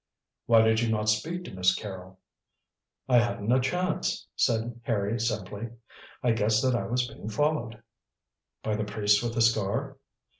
"Why 0.47 0.63
did 0.63 0.81
you 0.81 0.89
not 0.89 1.09
speak 1.09 1.43
to 1.43 1.51
Miss 1.53 1.75
Carrol?" 1.75 2.17
"I 3.07 3.19
hadn't 3.19 3.51
a 3.51 3.59
chance," 3.59 4.25
said 4.35 4.79
Harry 4.81 5.19
simply. 5.19 5.69
"I 6.23 6.31
guessed 6.31 6.63
that 6.63 6.73
I 6.73 6.87
was 6.87 7.07
being 7.07 7.29
followed." 7.29 7.83
"By 8.63 8.75
the 8.77 8.83
priest 8.83 9.21
with 9.21 9.35
the 9.35 9.41
scar?" 9.41 9.97